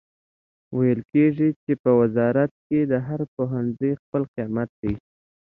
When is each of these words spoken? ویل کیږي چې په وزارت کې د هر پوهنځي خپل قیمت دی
ویل 0.77 0.99
کیږي 1.11 1.49
چې 1.63 1.71
په 1.83 1.89
وزارت 2.01 2.51
کې 2.67 2.79
د 2.91 2.93
هر 3.07 3.19
پوهنځي 3.33 3.91
خپل 4.01 4.23
قیمت 4.35 4.69
دی 4.81 4.93